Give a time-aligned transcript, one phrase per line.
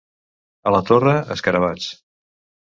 [0.71, 1.93] A la Torre, escarabats.